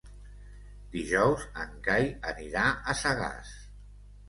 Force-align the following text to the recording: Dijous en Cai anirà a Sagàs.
Dijous 0.95 1.43
en 1.65 1.77
Cai 1.89 2.09
anirà 2.33 2.65
a 2.95 2.99
Sagàs. 3.05 3.55